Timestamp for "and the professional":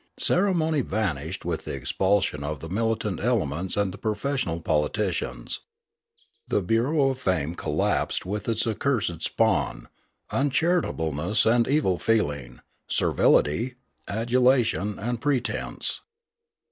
3.77-4.59